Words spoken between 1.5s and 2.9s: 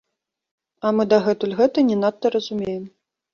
гэта не надта разумеем.